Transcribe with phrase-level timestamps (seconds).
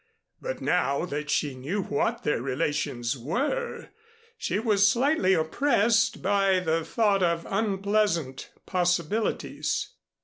[0.41, 3.89] But now that she knew what their relations were,
[4.35, 9.89] she was slightly oppressed by the thought of unpleasant possibilities.